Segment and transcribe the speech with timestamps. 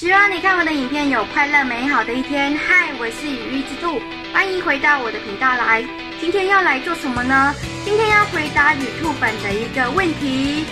[0.00, 2.56] 希望你看我的影片有快乐美好的一天。
[2.56, 4.00] 嗨，我是羽翼之兔，
[4.32, 5.84] 欢迎回到我的频道来。
[6.18, 7.54] 今天要来做什么呢？
[7.84, 10.64] 今天要回答 YouTube 的一个问题。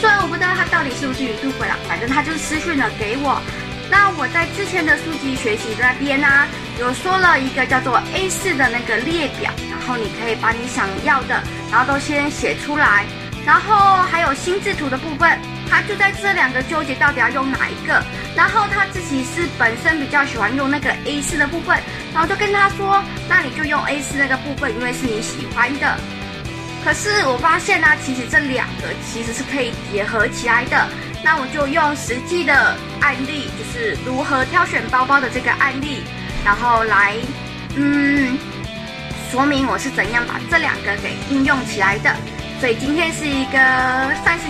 [0.00, 3.40] 虽然我不知道他到底是不是 YouTube 啦，反正他就私讯了给我。
[3.88, 6.26] 那我在之前的书籍学习那边呢、
[6.80, 11.40] 有说了一个叫做 A4 的那个列表，然后你可以把你想要的，
[11.70, 13.06] 然后都先写出来。
[13.46, 15.38] 然后还有心智图的部分，
[15.72, 18.04] 他就在这两个纠结到底要用哪一个。
[18.36, 21.78] 然后他自己是本身比较喜欢用那个 A4 的部分，
[22.12, 25.96] 然后就跟他说，那你就用 A4 那个部分，因为是你喜欢的。
[26.84, 30.86] 可是我发现呢、其实这两个其实是可以结合起来的。
[31.24, 36.02] 那我就用实际的案例，就是如何挑选包包的这个案例，
[36.44, 37.14] 然后来
[37.76, 38.36] 嗯
[39.30, 42.14] 说明我是怎样把这两个给应用起来的。
[42.60, 43.58] 所以今天是一个
[44.22, 44.41] 算？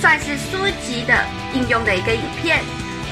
[0.00, 1.14] 算是书籍的
[1.52, 2.60] 应用的一个影片。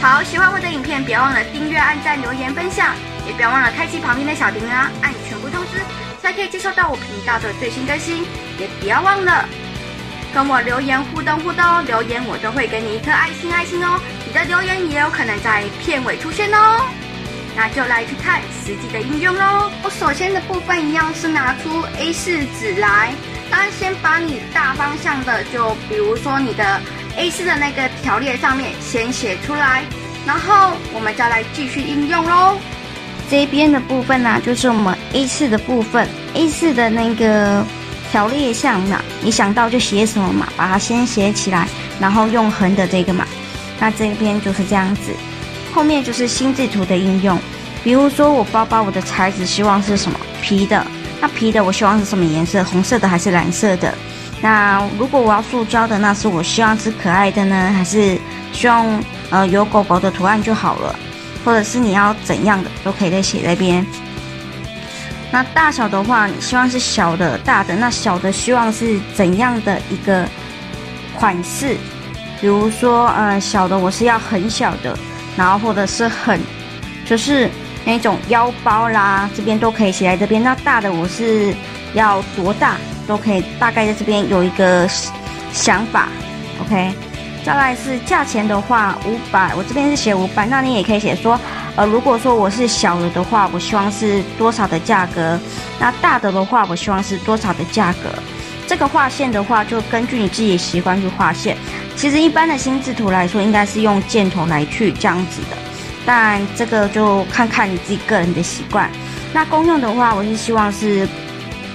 [0.01, 2.95] 好，喜欢我的影片，别忘了订阅、按赞、留言、分享，
[3.27, 5.83] 也别忘了开启旁边的小铃铛，按全部通知，
[6.23, 8.25] 才可以接收到我频道的最新更新。
[8.59, 9.45] 也不要忘了
[10.33, 14.01] 跟我留言互动互动，留言我都会给你一颗爱心爱心哦。
[14.27, 16.87] 你的留言也有可能在片尾出现哦。
[17.57, 19.71] 那就来去看实际的应用喽。
[19.83, 23.13] 我首先的部分一样是拿出 A4 纸来。
[23.51, 26.81] 那先把你大方向的，就比如说你的
[27.17, 29.85] A4 的那个条列上面先写出来，
[30.27, 32.59] 然后我们再来继续应用喽。
[33.31, 37.65] 这边的部分呢、就是我们 A4 的部分，A4 的那个
[38.11, 41.69] 条列项嘛，你想到就写什么嘛，把它先写起来，
[42.01, 43.27] 然后用横的这个嘛。
[43.81, 45.13] 那这边就是这样子，
[45.75, 47.39] 后面就是心智图的应用，
[47.85, 50.87] 比如说我包包我的材质希望是什么皮的。
[51.21, 52.63] 那皮的我希望是什么颜色？
[52.63, 53.93] 红色的还是蓝色的？
[54.41, 58.17] 那如果我要塑胶的，那是我希望是可爱的呢，还是
[58.53, 58.87] 希望
[59.31, 60.95] 呃有狗狗的图案就好了？
[61.45, 63.85] 或者是你要怎样的都可以再写在边。
[65.33, 67.75] 那大小的话，你希望是小的、大的？
[67.75, 70.25] 那小的希望是怎样的一个
[71.17, 71.77] 款式？
[72.41, 74.97] 比如说呃小的我是要很小的，
[75.37, 76.41] 然后或者是很
[77.05, 77.51] 就是。
[77.89, 80.43] 那种腰包啦，这边都可以写在这边。
[80.43, 81.55] 那大的我是
[81.95, 82.77] 要多大，
[83.07, 84.87] 都可以大概在这边有一个
[85.55, 86.09] 想法。
[86.61, 86.93] OK，
[87.43, 90.45] 再来是价钱的话，五百，我这边是写五百。
[90.45, 91.41] 那你也可以写说，
[91.77, 95.41] 呃，如果说我是小的的话，我希望是多少的价格？
[95.81, 98.11] 那大的的话，我希望是多少的价格？
[98.67, 101.57] 这个画线的话，就根据你自己的习惯去画线。
[101.97, 105.57] 其实一般的心智图来说，应该是用箭头来去这样子的。
[106.11, 108.91] 但这个就看看你自己个人的习惯。
[109.31, 111.07] 那公用的话，我是希望是，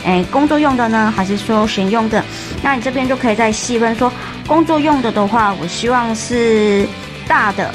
[0.05, 2.23] 诶，工作用的呢，还是说休闲用的？
[2.63, 4.11] 那你这边就可以再细分说，
[4.47, 6.87] 工作用的的话，我希望是
[7.27, 7.69] 大的；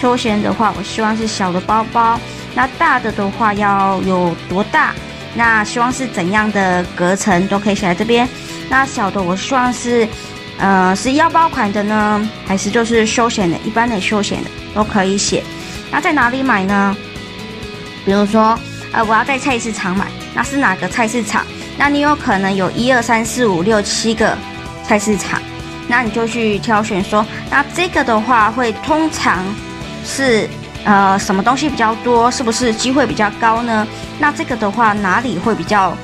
[0.00, 2.18] 休闲的话，我希望是小的包包。
[2.56, 4.92] 那大的的话要有多大？
[5.36, 8.28] 那希望是怎样的隔层都可以写在这边。
[8.68, 10.08] 那小的我希望是，
[10.58, 15.40] 呃，是腰包款的呢，还是就是休闲的、一般的休闲的都可以写。
[15.94, 16.96] 那在哪里买呢？
[18.04, 18.58] 比如说，
[18.90, 21.46] 呃，我要在菜市场买，那是哪个菜市场？
[21.78, 24.36] 那你有可能有一二三四五六七个
[24.82, 25.40] 菜市场，
[25.86, 29.44] 那你就去挑选说，那这个的话会通常
[30.04, 30.48] 是
[30.84, 32.28] 呃什么东西比较多？
[32.28, 33.86] 是不是机会比较高呢？
[34.18, 35.96] 那这个的话哪里会比较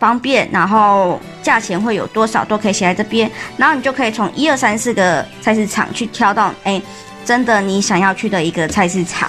[0.00, 0.48] 方便？
[0.50, 2.44] 然后价钱会有多少？
[2.44, 6.82] 都可以写在这边，然后你就可以从一二三四个菜市场去挑到，哎。
[7.28, 9.28] 真的，你想要去的一个菜市场。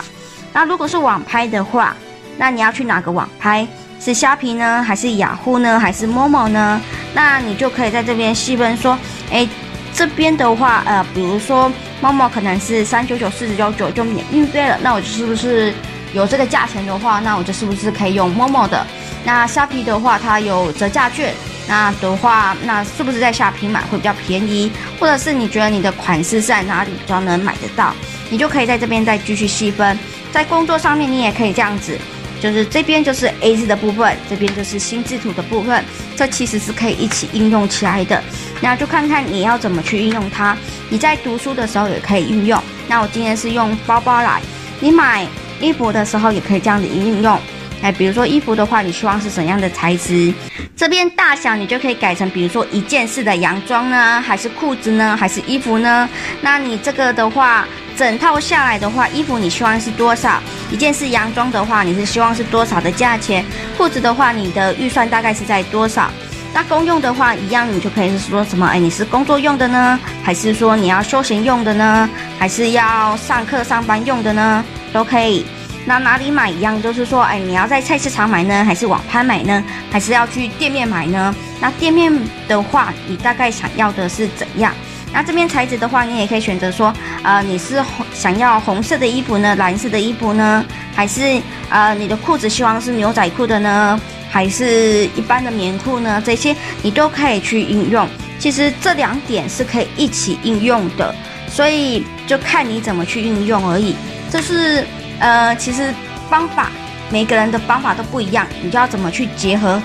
[0.53, 1.93] 那如果是网拍的话，
[2.37, 3.67] 那你要去哪个网拍？
[3.99, 6.79] 是虾皮呢，还是雅虎呢，还是 Momo 呢？
[7.13, 8.97] 那你就可以在这边细分说，
[9.29, 9.45] 哎，
[9.93, 11.69] 这边的话，呃，比如说
[12.01, 15.73] Momo 可能是三九九、四十九九就免运费了，那我是不是
[16.13, 18.87] 有这个价钱的话，那我就是不是可以用 Momo 的？
[19.25, 21.33] 那虾皮的话，它有折价券。
[21.69, 24.71] 那的话，那是不是在下平买会比较便宜？
[24.99, 27.93] 或者是你觉得你的款式在哪里比较能买得到？
[28.31, 29.97] 你就可以在这边再继续细分。
[30.31, 31.95] 在工作上面，你也可以这样子，
[32.41, 35.85] 就是这边就是 A 字的部分，这边就是心智图的部分，
[36.15, 38.19] 这其实是可以一起应用起来的。
[38.61, 40.57] 那就看看你要怎么去运用它。
[40.89, 42.59] 你在读书的时候也可以运用。
[42.87, 44.41] 那我今天是用包包来，
[44.79, 45.27] 你买
[45.61, 47.39] 衣服的时候也可以这样子应用。
[47.81, 50.33] 哎，比如说衣服的话，你希望是怎样的材质？
[50.75, 56.07] 这边大小你就可以改成，比如说一件式的洋装呢，还是裤子呢，还是衣服呢？
[56.41, 57.65] 那你这个的话，
[57.95, 60.41] 整套下来的话，衣服你希望是多少？
[60.71, 63.45] 一件式洋装的话，你是希望是多少的价钱？
[63.77, 66.11] 裤子的话，你的预算大概是在多少？
[66.53, 68.65] 那公用的话，一样你就可以是说什么？
[68.67, 72.09] 哎，你是工作用的呢，还是说你要休闲用的呢？
[72.37, 74.63] 还是要上课上班用的呢？
[74.91, 75.45] 都可以。
[75.89, 79.63] 那哪里买一样，就是说，哎，你要在菜市场买呢，还是网拍买呢？
[79.89, 81.33] 还是要去店面买呢？
[81.59, 82.13] 那店面
[82.47, 84.71] 的话，你大概想要的是怎样？
[85.11, 86.93] 那这边材质的话，你也可以选择说，
[87.23, 87.83] 呃，你是
[88.13, 90.63] 想要红色的衣服呢，蓝色的衣服呢，
[90.93, 91.41] 还是
[91.71, 93.99] 呃，你的裤子希望是牛仔裤的呢，
[94.29, 96.21] 还是一般的棉裤呢？
[96.23, 98.07] 这些你都可以去应用。
[98.37, 101.15] 其实这两点是可以一起应用的，
[101.47, 103.95] 所以就看你怎么去应用而已。
[104.31, 104.85] 这是
[105.19, 105.93] 呃，其实
[106.29, 106.69] 方法
[107.11, 109.81] 每个人的方法都不一样，你就要怎么去结合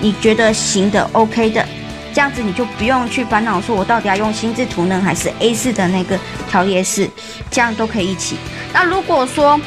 [0.00, 1.64] 你觉得行的 OK 的。
[2.12, 6.18] 这样子你就不用去烦恼，说我到底要用心智图呢，还是 A4 的那个
[6.48, 7.10] 条列式，
[7.50, 8.36] 这样都可以一起。
[8.72, 9.60] 那如果说，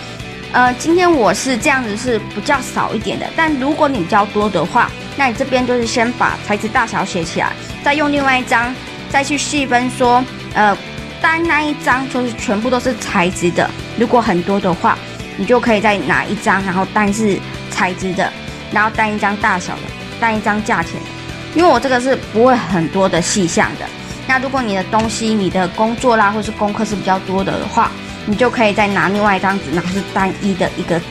[0.51, 7.51] 呃，今天我是这样子是比较少一点的，但如果你比较多的话，那你这边就是先把材质大小写起来，
[7.83, 8.73] 再用另外一张
[9.11, 10.25] 再去细分说，
[10.55, 10.75] 呃，
[11.21, 13.69] 单那一张就是全部都是材质的。
[13.97, 14.97] 如果很多的话，
[15.37, 17.39] 你就可以再拿一张，然后单是
[17.69, 18.31] 材质的，
[18.71, 19.81] 然后单一张大小的，
[20.19, 20.93] 单一张价钱。
[21.55, 23.85] 因为我这个是不会很多的细项的，
[24.27, 27.91] 那如果你的东西、你的工作啦，或是功课是比较多的话，
[28.25, 31.01] 你就可以再拿另外一张纸，然后是单一的一个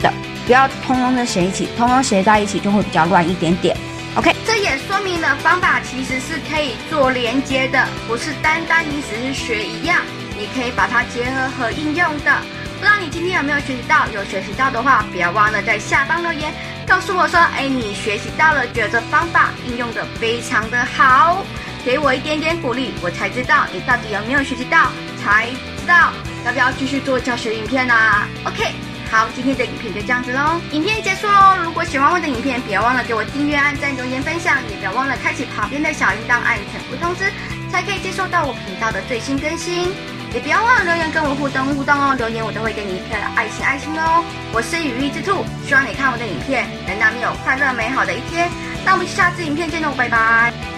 [0.00, 0.12] 的，
[0.46, 3.76] 不要通通的写一起，通通写在一起就会比较乱一点点。
[4.16, 10.00] OK，这也说明了方法其实是可以做连接的，不是单单你只是学一样，
[10.38, 12.32] 你可以把它结合和应用的。
[12.78, 14.06] 不知道你今天有没有学习到？
[14.14, 16.54] 有学习到的话，不要忘了在下方留言。
[16.86, 21.44] 告诉我说，哎，你学习到了，觉得方法应用的非常的好，
[21.84, 25.48] 给我一点点鼓励，我才知道你到底有没有学习到，才
[25.80, 26.12] 知道
[26.46, 28.28] 要不要继续做教学影片啊。
[28.44, 28.74] OK，
[29.14, 31.56] 好，今天的影片就这样子喽，影片结束喽。
[31.62, 37.30] 如果喜欢我的影片，别忘了给我订阅、按赞、留言、分享，也不要忘了开启旁边的小铃铛，按全部通知，
[37.70, 39.94] 才可以接收到我频道的最新更新。
[40.34, 44.24] 也不要忘了留言跟我互动互动哦，留言我都会给你一颗爱心爱心哦。
[44.52, 48.50] 我是羽翼之兔，希望你看我的影片能让你有快乐美好的一天。
[48.84, 50.73] 那我们下次影片见喽，拜拜。